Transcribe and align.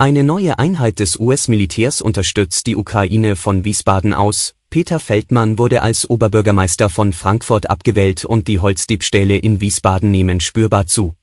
Eine 0.00 0.24
neue 0.24 0.58
Einheit 0.58 0.98
des 0.98 1.20
US-Militärs 1.20 2.00
unterstützt 2.00 2.66
die 2.66 2.74
Ukraine 2.74 3.36
von 3.36 3.66
Wiesbaden 3.66 4.14
aus. 4.14 4.54
Peter 4.70 4.98
Feldmann 4.98 5.58
wurde 5.58 5.82
als 5.82 6.08
Oberbürgermeister 6.08 6.88
von 6.88 7.12
Frankfurt 7.12 7.68
abgewählt 7.68 8.24
und 8.24 8.48
die 8.48 8.60
Holzdiebstähle 8.60 9.36
in 9.36 9.60
Wiesbaden 9.60 10.10
nehmen 10.10 10.40
spürbar 10.40 10.86
zu. 10.86 11.16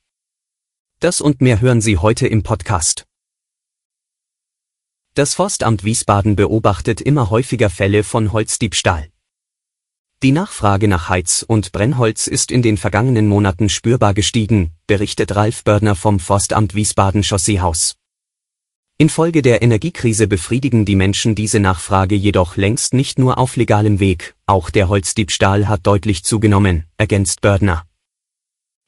Das 1.00 1.20
und 1.20 1.40
mehr 1.40 1.60
hören 1.60 1.80
Sie 1.80 1.98
heute 1.98 2.28
im 2.28 2.44
Podcast. 2.44 3.04
Das 5.14 5.34
Forstamt 5.34 5.82
Wiesbaden 5.82 6.36
beobachtet 6.36 7.00
immer 7.00 7.30
häufiger 7.30 7.70
Fälle 7.70 8.04
von 8.04 8.32
Holzdiebstahl. 8.32 9.08
Die 10.22 10.30
Nachfrage 10.30 10.86
nach 10.86 11.08
Heiz- 11.08 11.42
und 11.42 11.72
Brennholz 11.72 12.28
ist 12.28 12.52
in 12.52 12.62
den 12.62 12.76
vergangenen 12.76 13.26
Monaten 13.26 13.70
spürbar 13.70 14.14
gestiegen, 14.14 14.70
berichtet 14.86 15.34
Ralf 15.34 15.64
Bördner 15.64 15.96
vom 15.96 16.20
Forstamt 16.20 16.76
Wiesbaden 16.76 17.24
Chausseehaus. 17.24 17.96
Infolge 19.00 19.42
der 19.42 19.62
Energiekrise 19.62 20.26
befriedigen 20.26 20.84
die 20.84 20.96
Menschen 20.96 21.36
diese 21.36 21.60
Nachfrage 21.60 22.16
jedoch 22.16 22.56
längst 22.56 22.94
nicht 22.94 23.16
nur 23.16 23.38
auf 23.38 23.54
legalem 23.54 24.00
Weg, 24.00 24.34
auch 24.44 24.70
der 24.70 24.88
Holzdiebstahl 24.88 25.68
hat 25.68 25.86
deutlich 25.86 26.24
zugenommen, 26.24 26.82
ergänzt 26.96 27.40
Bördner. 27.40 27.84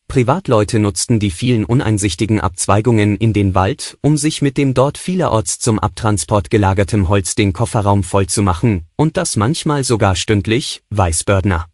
Privatleute 0.08 0.80
nutzten 0.80 1.20
die 1.20 1.30
vielen 1.30 1.64
uneinsichtigen 1.64 2.40
Abzweigungen 2.40 3.18
in 3.18 3.32
den 3.32 3.54
Wald, 3.54 3.98
um 4.00 4.16
sich 4.16 4.42
mit 4.42 4.58
dem 4.58 4.74
dort 4.74 4.98
vielerorts 4.98 5.60
zum 5.60 5.78
Abtransport 5.78 6.50
gelagertem 6.50 7.08
Holz 7.08 7.36
den 7.36 7.52
Kofferraum 7.52 8.02
vollzumachen, 8.02 8.86
und 8.96 9.16
das 9.16 9.36
manchmal 9.36 9.84
sogar 9.84 10.16
stündlich, 10.16 10.82
weiß 10.90 11.22
Bördner. 11.22 11.66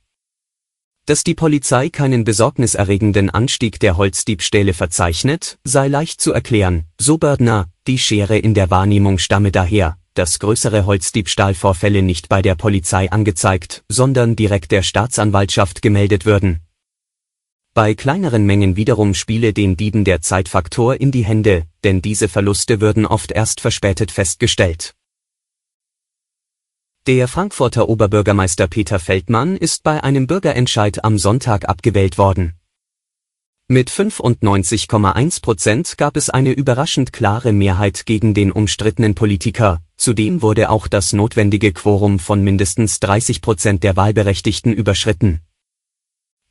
Dass 1.06 1.24
die 1.24 1.34
Polizei 1.34 1.88
keinen 1.88 2.24
besorgniserregenden 2.24 3.30
Anstieg 3.30 3.80
der 3.80 3.96
Holzdiebstähle 3.96 4.74
verzeichnet, 4.74 5.58
sei 5.64 5.88
leicht 5.88 6.20
zu 6.20 6.34
erklären, 6.34 6.84
so 7.00 7.16
Bördner, 7.16 7.70
die 7.86 7.98
Schere 7.98 8.38
in 8.38 8.54
der 8.54 8.70
Wahrnehmung 8.70 9.18
stamme 9.18 9.52
daher, 9.52 9.98
dass 10.14 10.38
größere 10.38 10.86
Holzdiebstahlvorfälle 10.86 12.02
nicht 12.02 12.28
bei 12.28 12.42
der 12.42 12.54
Polizei 12.54 13.10
angezeigt, 13.10 13.84
sondern 13.88 14.34
direkt 14.34 14.72
der 14.72 14.82
Staatsanwaltschaft 14.82 15.82
gemeldet 15.82 16.26
würden. 16.26 16.60
Bei 17.74 17.94
kleineren 17.94 18.46
Mengen 18.46 18.76
wiederum 18.76 19.12
spiele 19.12 19.52
den 19.52 19.76
Dieben 19.76 20.04
der 20.04 20.22
Zeitfaktor 20.22 20.98
in 20.98 21.10
die 21.10 21.24
Hände, 21.24 21.66
denn 21.84 22.00
diese 22.00 22.28
Verluste 22.28 22.80
würden 22.80 23.04
oft 23.04 23.30
erst 23.30 23.60
verspätet 23.60 24.10
festgestellt. 24.10 24.94
Der 27.06 27.28
Frankfurter 27.28 27.88
Oberbürgermeister 27.88 28.66
Peter 28.66 28.98
Feldmann 28.98 29.56
ist 29.56 29.84
bei 29.84 30.02
einem 30.02 30.26
Bürgerentscheid 30.26 31.04
am 31.04 31.18
Sonntag 31.18 31.68
abgewählt 31.68 32.18
worden. 32.18 32.54
Mit 33.68 33.90
95,1 33.90 35.42
Prozent 35.42 35.98
gab 35.98 36.16
es 36.16 36.30
eine 36.30 36.52
überraschend 36.52 37.12
klare 37.12 37.52
Mehrheit 37.52 38.06
gegen 38.06 38.32
den 38.32 38.52
umstrittenen 38.52 39.16
Politiker, 39.16 39.82
zudem 39.96 40.40
wurde 40.40 40.70
auch 40.70 40.86
das 40.86 41.12
notwendige 41.12 41.72
Quorum 41.72 42.20
von 42.20 42.44
mindestens 42.44 43.00
30 43.00 43.42
Prozent 43.42 43.82
der 43.82 43.96
Wahlberechtigten 43.96 44.72
überschritten. 44.72 45.40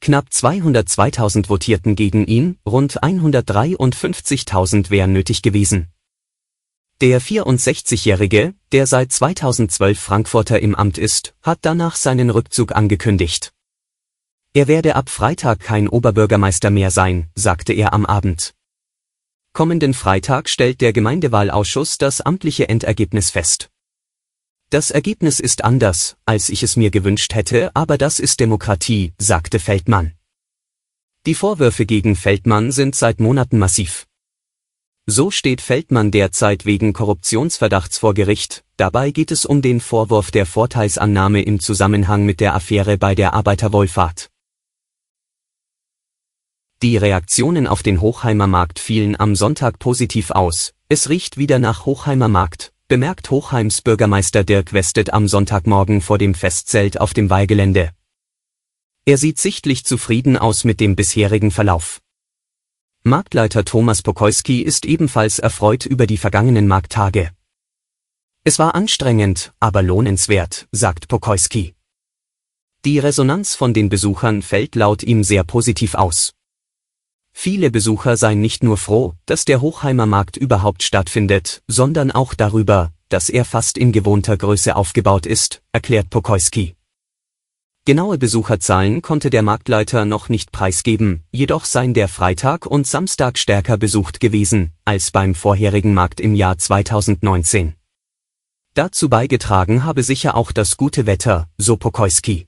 Knapp 0.01 0.27
202.000 0.29 1.47
votierten 1.47 1.95
gegen 1.95 2.25
ihn, 2.25 2.57
rund 2.65 3.01
153.000 3.01 4.89
wären 4.89 5.13
nötig 5.13 5.41
gewesen. 5.41 5.87
Der 6.99 7.21
64-Jährige, 7.21 8.55
der 8.73 8.87
seit 8.87 9.13
2012 9.13 9.97
Frankfurter 9.97 10.59
im 10.59 10.75
Amt 10.75 10.97
ist, 10.97 11.33
hat 11.41 11.59
danach 11.61 11.95
seinen 11.95 12.29
Rückzug 12.29 12.75
angekündigt. 12.75 13.54
Er 14.55 14.69
werde 14.69 14.95
ab 14.95 15.09
Freitag 15.09 15.59
kein 15.59 15.89
Oberbürgermeister 15.89 16.69
mehr 16.69 16.89
sein, 16.89 17.29
sagte 17.35 17.73
er 17.73 17.91
am 17.91 18.05
Abend. 18.05 18.53
Kommenden 19.51 19.93
Freitag 19.93 20.47
stellt 20.47 20.79
der 20.79 20.93
Gemeindewahlausschuss 20.93 21.97
das 21.97 22.21
amtliche 22.21 22.69
Endergebnis 22.69 23.31
fest. 23.31 23.69
Das 24.69 24.91
Ergebnis 24.91 25.41
ist 25.41 25.65
anders, 25.65 26.15
als 26.25 26.47
ich 26.47 26.63
es 26.63 26.77
mir 26.77 26.89
gewünscht 26.89 27.35
hätte, 27.35 27.69
aber 27.75 27.97
das 27.97 28.21
ist 28.21 28.39
Demokratie, 28.39 29.11
sagte 29.17 29.59
Feldmann. 29.59 30.13
Die 31.25 31.35
Vorwürfe 31.35 31.85
gegen 31.85 32.15
Feldmann 32.15 32.71
sind 32.71 32.95
seit 32.95 33.19
Monaten 33.19 33.59
massiv. 33.59 34.07
So 35.05 35.31
steht 35.31 35.59
Feldmann 35.59 36.11
derzeit 36.11 36.65
wegen 36.65 36.93
Korruptionsverdachts 36.93 37.97
vor 37.97 38.13
Gericht, 38.13 38.63
dabei 38.77 39.11
geht 39.11 39.31
es 39.31 39.45
um 39.45 39.61
den 39.61 39.81
Vorwurf 39.81 40.31
der 40.31 40.45
Vorteilsannahme 40.45 41.41
im 41.41 41.59
Zusammenhang 41.59 42.23
mit 42.23 42.39
der 42.39 42.55
Affäre 42.55 42.97
bei 42.97 43.15
der 43.15 43.33
Arbeiterwohlfahrt. 43.33 44.29
Die 46.81 46.97
Reaktionen 46.97 47.67
auf 47.67 47.83
den 47.83 48.01
Hochheimer 48.01 48.47
Markt 48.47 48.79
fielen 48.79 49.17
am 49.17 49.35
Sonntag 49.35 49.79
positiv 49.79 50.31
aus, 50.31 50.73
es 50.89 51.07
riecht 51.07 51.37
wieder 51.37 51.57
nach 51.57 51.85
Hochheimer 51.85 52.27
Markt, 52.27 52.73
bemerkt 52.89 53.31
Hochheims 53.31 53.81
Bürgermeister 53.81 54.43
Dirk 54.43 54.73
Westet 54.73 55.13
am 55.13 55.29
Sonntagmorgen 55.29 56.01
vor 56.01 56.17
dem 56.17 56.35
Festzelt 56.35 56.99
auf 56.99 57.13
dem 57.13 57.29
Weihgelände. 57.29 57.91
Er 59.05 59.17
sieht 59.17 59.39
sichtlich 59.39 59.85
zufrieden 59.85 60.35
aus 60.35 60.65
mit 60.65 60.81
dem 60.81 60.97
bisherigen 60.97 61.49
Verlauf. 61.49 62.01
Marktleiter 63.03 63.63
Thomas 63.63 64.01
Pokoyski 64.01 64.61
ist 64.61 64.85
ebenfalls 64.85 65.39
erfreut 65.39 65.85
über 65.85 66.07
die 66.07 66.17
vergangenen 66.17 66.67
Markttage. 66.67 67.31
Es 68.43 68.59
war 68.59 68.75
anstrengend, 68.75 69.53
aber 69.61 69.81
lohnenswert, 69.81 70.67
sagt 70.71 71.07
Pokoyski. 71.07 71.73
Die 72.83 72.99
Resonanz 72.99 73.55
von 73.55 73.73
den 73.73 73.89
Besuchern 73.89 74.41
fällt 74.41 74.75
laut 74.75 75.03
ihm 75.03 75.23
sehr 75.23 75.43
positiv 75.43 75.95
aus. 75.95 76.33
Viele 77.37 77.69
Besucher 77.69 78.15
seien 78.15 78.39
nicht 78.39 78.63
nur 78.63 78.77
froh, 78.77 79.13
dass 79.25 79.43
der 79.43 79.59
Hochheimer 79.59 80.05
Markt 80.05 80.37
überhaupt 80.37 80.81
stattfindet, 80.81 81.61
sondern 81.67 82.09
auch 82.09 82.33
darüber, 82.33 82.91
dass 83.09 83.29
er 83.29 83.43
fast 83.45 83.77
in 83.77 83.91
gewohnter 83.91 84.35
Größe 84.37 84.75
aufgebaut 84.75 85.27
ist, 85.27 85.61
erklärt 85.73 86.09
Pokoyski. 86.09 86.75
Genaue 87.83 88.17
Besucherzahlen 88.17 89.03
konnte 89.03 89.29
der 89.29 89.43
Marktleiter 89.43 90.05
noch 90.05 90.29
nicht 90.29 90.51
preisgeben, 90.53 91.23
jedoch 91.31 91.65
seien 91.65 91.93
der 91.93 92.07
Freitag 92.07 92.65
und 92.65 92.87
Samstag 92.87 93.37
stärker 93.37 93.77
besucht 93.77 94.19
gewesen 94.21 94.71
als 94.85 95.11
beim 95.11 95.35
vorherigen 95.35 95.93
Markt 95.93 96.21
im 96.21 96.33
Jahr 96.35 96.57
2019. 96.57 97.75
Dazu 98.73 99.09
beigetragen 99.09 99.83
habe 99.83 100.03
sicher 100.03 100.35
auch 100.35 100.51
das 100.51 100.77
gute 100.77 101.05
Wetter, 101.05 101.47
so 101.57 101.75
Pokoyski. 101.77 102.47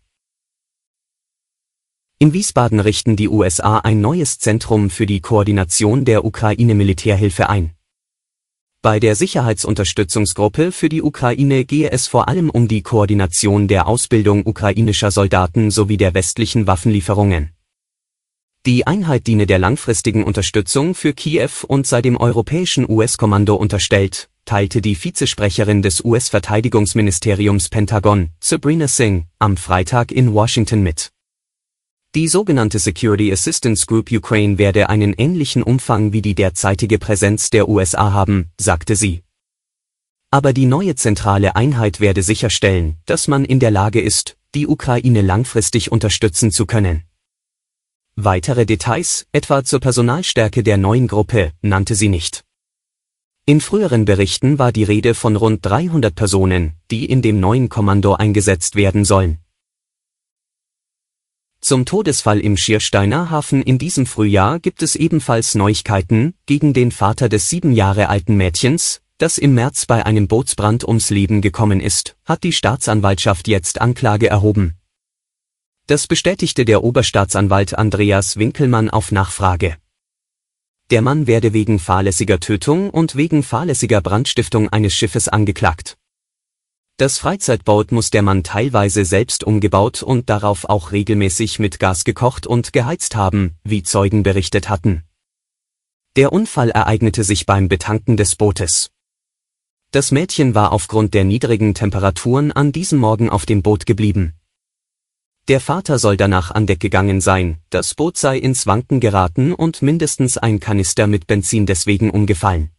In 2.20 2.34
Wiesbaden 2.34 2.80
richten 2.80 3.16
die 3.16 3.30
USA 3.30 3.78
ein 3.78 4.02
neues 4.02 4.40
Zentrum 4.40 4.90
für 4.90 5.06
die 5.06 5.22
Koordination 5.22 6.04
der 6.04 6.26
Ukraine-Militärhilfe 6.26 7.48
ein. 7.48 7.74
Bei 8.82 9.00
der 9.00 9.16
Sicherheitsunterstützungsgruppe 9.16 10.72
für 10.72 10.90
die 10.90 11.04
Ukraine 11.04 11.64
gehe 11.64 11.92
es 11.92 12.08
vor 12.08 12.28
allem 12.28 12.50
um 12.50 12.68
die 12.68 12.82
Koordination 12.82 13.68
der 13.68 13.86
Ausbildung 13.86 14.48
ukrainischer 14.48 15.12
Soldaten 15.12 15.70
sowie 15.70 15.98
der 15.98 16.16
westlichen 16.16 16.66
Waffenlieferungen. 16.66 17.52
Die 18.66 18.88
Einheit 18.88 19.28
diene 19.28 19.46
der 19.46 19.60
langfristigen 19.60 20.24
Unterstützung 20.24 20.96
für 20.96 21.14
Kiew 21.14 21.68
und 21.68 21.86
sei 21.86 22.02
dem 22.02 22.18
europäischen 22.18 22.90
US-Kommando 22.90 23.54
unterstellt, 23.54 24.28
teilte 24.46 24.82
die 24.82 24.96
Vizesprecherin 24.96 25.84
des 25.84 26.04
US-Verteidigungsministeriums 26.04 27.70
Pentagon, 27.70 28.30
Sabrina 28.40 28.88
Singh, 28.88 29.28
am 29.38 29.56
Freitag 29.56 30.12
in 30.12 30.34
Washington 30.34 30.82
mit 30.82 31.12
die 32.16 32.28
sogenannte 32.28 32.80
Security 32.80 33.32
Assistance 33.32 33.86
Group 33.86 34.12
Ukraine 34.12 34.58
werde 34.58 34.90
einen 34.90 35.14
ähnlichen 35.14 35.62
Umfang 35.62 36.14
wie 36.14 36.22
die 36.22 36.36
derzeitige 36.36 36.98
Präsenz 36.98 37.50
der 37.50 37.70
USA 37.70 38.12
haben, 38.12 38.50
sagte 38.60 38.96
sie. 38.96 39.22
Aber 40.32 40.52
die 40.52 40.66
neue 40.66 40.96
zentrale 40.96 41.56
Einheit 41.56 42.00
werde 42.00 42.24
sicherstellen, 42.24 42.98
dass 43.06 43.28
man 43.28 43.46
in 43.46 43.60
der 43.60 43.72
Lage 43.72 44.02
ist, 44.02 44.36
die 44.56 44.68
Ukraine 44.68 45.22
langfristig 45.22 45.92
unterstützen 45.92 46.52
zu 46.52 46.66
können. 46.66 47.04
Weitere 48.16 48.66
Details, 48.66 49.28
etwa 49.32 49.64
zur 49.64 49.80
Personalstärke 49.80 50.64
der 50.64 50.78
neuen 50.78 51.08
Gruppe, 51.08 51.52
nannte 51.62 51.94
sie 51.94 52.10
nicht. 52.10 52.44
In 53.46 53.62
früheren 53.62 54.06
Berichten 54.06 54.58
war 54.60 54.72
die 54.72 54.84
Rede 54.84 55.14
von 55.14 55.36
rund 55.36 55.66
300 55.66 56.16
Personen, 56.16 56.74
die 56.90 57.06
in 57.06 57.22
dem 57.22 57.40
neuen 57.40 57.70
Kommando 57.70 58.14
eingesetzt 58.16 58.76
werden 58.76 59.06
sollen. 59.06 59.38
Zum 61.60 61.86
Todesfall 61.86 62.40
im 62.40 62.56
Schiersteiner 62.56 63.30
Hafen 63.30 63.62
in 63.62 63.78
diesem 63.78 64.06
Frühjahr 64.06 64.60
gibt 64.60 64.84
es 64.84 64.96
ebenfalls 64.96 65.56
Neuigkeiten, 65.56 66.36
gegen 66.46 66.74
den 66.74 66.92
Vater 66.92 67.30
des 67.30 67.50
sieben 67.50 67.74
Jahre 67.74 68.10
alten 68.10 68.36
Mädchens, 68.36 69.02
das 69.18 69.38
im 69.38 69.56
März 69.56 69.86
bei 69.88 70.06
einem 70.06 70.28
Bootsbrand 70.28 70.88
ums 70.88 71.10
Leben 71.10 71.42
gekommen 71.42 71.80
ist, 71.82 72.16
hat 72.26 72.44
die 72.44 72.54
Staatsanwaltschaft 72.54 73.48
jetzt 73.48 73.82
Anklage 73.82 74.30
erhoben. 74.30 74.76
Das 75.88 76.06
bestätigte 76.06 76.64
der 76.64 76.84
Oberstaatsanwalt 76.84 77.78
Andreas 77.78 78.38
Winkelmann 78.38 78.90
auf 78.90 79.12
Nachfrage. 79.12 79.78
Der 80.92 81.02
Mann 81.02 81.28
werde 81.28 81.54
wegen 81.54 81.80
fahrlässiger 81.80 82.40
Tötung 82.40 82.90
und 82.92 83.16
wegen 83.16 83.42
fahrlässiger 83.42 84.02
Brandstiftung 84.02 84.70
eines 84.70 84.94
Schiffes 84.94 85.28
angeklagt. 85.28 85.98
Das 87.00 87.20
Freizeitboot 87.20 87.92
muss 87.92 88.10
der 88.10 88.24
Mann 88.24 88.42
teilweise 88.42 89.06
selbst 89.06 89.44
umgebaut 89.44 90.02
und 90.02 90.32
darauf 90.32 90.66
auch 90.66 90.92
regelmäßig 90.92 91.60
mit 91.60 91.80
Gas 91.80 92.06
gekocht 92.06 92.48
und 92.48 92.74
geheizt 92.74 93.16
haben, 93.16 93.56
wie 93.64 93.84
Zeugen 93.84 94.24
berichtet 94.24 94.68
hatten. 94.68 95.04
Der 96.16 96.34
Unfall 96.34 96.72
ereignete 96.72 97.24
sich 97.24 97.46
beim 97.46 97.68
Betanken 97.68 98.18
des 98.18 98.36
Bootes. 98.36 98.90
Das 99.92 100.12
Mädchen 100.12 100.56
war 100.56 100.72
aufgrund 100.72 101.14
der 101.14 101.24
niedrigen 101.24 101.76
Temperaturen 101.76 102.52
an 102.52 102.72
diesem 102.72 102.98
Morgen 102.98 103.30
auf 103.30 103.46
dem 103.46 103.62
Boot 103.62 103.86
geblieben. 103.86 104.34
Der 105.50 105.62
Vater 105.62 106.00
soll 106.00 106.18
danach 106.18 106.50
an 106.50 106.66
Deck 106.66 106.80
gegangen 106.80 107.22
sein, 107.22 107.60
das 107.70 107.94
Boot 107.94 108.18
sei 108.18 108.40
ins 108.40 108.66
Wanken 108.66 109.00
geraten 109.00 109.54
und 109.54 109.84
mindestens 109.84 110.40
ein 110.40 110.60
Kanister 110.60 111.06
mit 111.06 111.28
Benzin 111.28 111.68
deswegen 111.68 112.10
umgefallen. 112.10 112.72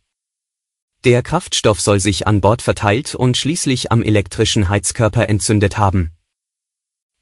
Der 1.05 1.23
Kraftstoff 1.23 1.81
soll 1.81 2.01
sich 2.01 2.27
an 2.27 2.41
Bord 2.41 2.61
verteilt 2.61 3.15
und 3.15 3.37
schließlich 3.37 3.93
am 3.93 4.03
elektrischen 4.03 4.69
Heizkörper 4.69 5.29
entzündet 5.29 5.79
haben. 5.79 6.11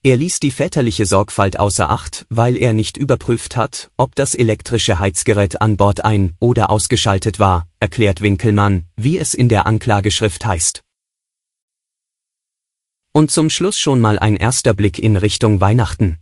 Er 0.02 0.16
ließ 0.16 0.40
die 0.40 0.50
väterliche 0.50 1.04
Sorgfalt 1.04 1.58
außer 1.58 1.90
Acht, 1.90 2.26
weil 2.30 2.56
er 2.56 2.72
nicht 2.72 2.96
überprüft 2.96 3.54
hat, 3.54 3.90
ob 3.98 4.14
das 4.14 4.34
elektrische 4.34 4.98
Heizgerät 4.98 5.60
an 5.60 5.76
Bord 5.76 6.04
ein- 6.04 6.36
oder 6.40 6.70
ausgeschaltet 6.70 7.38
war, 7.38 7.68
erklärt 7.78 8.22
Winkelmann, 8.22 8.86
wie 8.96 9.18
es 9.18 9.34
in 9.34 9.50
der 9.50 9.66
Anklageschrift 9.66 10.46
heißt. 10.46 10.82
Und 13.12 13.30
zum 13.30 13.50
Schluss 13.50 13.78
schon 13.78 14.00
mal 14.00 14.18
ein 14.18 14.36
erster 14.36 14.72
Blick 14.72 14.98
in 14.98 15.16
Richtung 15.16 15.60
Weihnachten. 15.60 16.18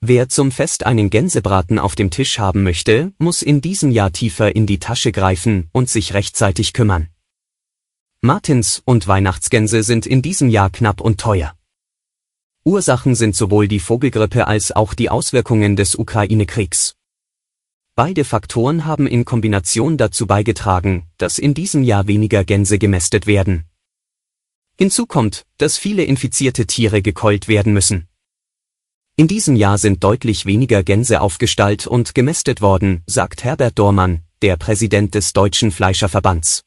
Wer 0.00 0.28
zum 0.28 0.52
Fest 0.52 0.84
einen 0.84 1.10
Gänsebraten 1.10 1.78
auf 1.78 1.94
dem 1.94 2.10
Tisch 2.10 2.38
haben 2.38 2.62
möchte, 2.62 3.12
muss 3.18 3.42
in 3.42 3.60
diesem 3.60 3.90
Jahr 3.90 4.12
tiefer 4.12 4.54
in 4.54 4.66
die 4.66 4.78
Tasche 4.78 5.10
greifen 5.10 5.68
und 5.72 5.88
sich 5.88 6.12
rechtzeitig 6.12 6.72
kümmern. 6.72 7.08
Martins 8.20 8.82
und 8.84 9.08
Weihnachtsgänse 9.08 9.82
sind 9.82 10.06
in 10.06 10.20
diesem 10.20 10.48
Jahr 10.48 10.70
knapp 10.70 11.00
und 11.00 11.18
teuer. 11.20 11.54
Ursachen 12.64 13.14
sind 13.14 13.36
sowohl 13.36 13.68
die 13.68 13.78
Vogelgrippe 13.78 14.46
als 14.46 14.72
auch 14.72 14.92
die 14.92 15.08
Auswirkungen 15.08 15.76
des 15.76 15.94
Ukraine-Kriegs. 15.94 16.96
Beide 17.94 18.24
Faktoren 18.24 18.84
haben 18.84 19.06
in 19.06 19.24
Kombination 19.24 19.96
dazu 19.96 20.26
beigetragen, 20.26 21.06
dass 21.16 21.38
in 21.38 21.54
diesem 21.54 21.82
Jahr 21.82 22.06
weniger 22.06 22.44
Gänse 22.44 22.78
gemästet 22.78 23.26
werden. 23.26 23.64
Hinzu 24.76 25.06
kommt, 25.06 25.46
dass 25.56 25.78
viele 25.78 26.04
infizierte 26.04 26.66
Tiere 26.66 27.00
gekeult 27.00 27.48
werden 27.48 27.72
müssen. 27.72 28.08
In 29.18 29.28
diesem 29.28 29.56
Jahr 29.56 29.78
sind 29.78 30.04
deutlich 30.04 30.44
weniger 30.44 30.82
Gänse 30.82 31.22
aufgestallt 31.22 31.86
und 31.86 32.14
gemästet 32.14 32.60
worden, 32.60 33.02
sagt 33.06 33.44
Herbert 33.44 33.78
Dormann, 33.78 34.20
der 34.42 34.58
Präsident 34.58 35.14
des 35.14 35.32
Deutschen 35.32 35.70
Fleischerverbands. 35.70 36.64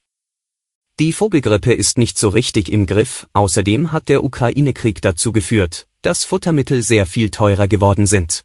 Die 0.99 1.13
Vogelgrippe 1.13 1.71
ist 1.71 1.99
nicht 1.99 2.17
so 2.17 2.29
richtig 2.29 2.71
im 2.71 2.87
Griff, 2.87 3.27
außerdem 3.33 3.91
hat 3.91 4.09
der 4.09 4.23
Ukraine-Krieg 4.23 4.99
dazu 5.03 5.31
geführt, 5.31 5.87
dass 6.01 6.25
Futtermittel 6.25 6.81
sehr 6.81 7.05
viel 7.05 7.29
teurer 7.29 7.67
geworden 7.67 8.07
sind. 8.07 8.41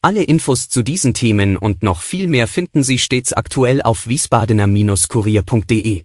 Alle 0.00 0.22
Infos 0.22 0.68
zu 0.68 0.84
diesen 0.84 1.12
Themen 1.12 1.56
und 1.56 1.82
noch 1.82 2.02
viel 2.02 2.28
mehr 2.28 2.46
finden 2.46 2.84
Sie 2.84 2.98
stets 3.00 3.32
aktuell 3.32 3.82
auf 3.82 4.06
wiesbadener-kurier.de. 4.06 6.04